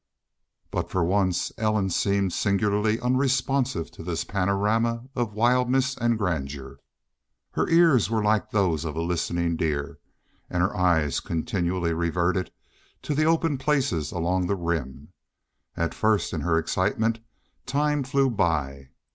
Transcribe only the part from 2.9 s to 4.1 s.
unresponsive to